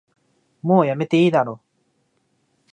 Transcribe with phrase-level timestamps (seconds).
[0.63, 1.61] もうやめていいだろ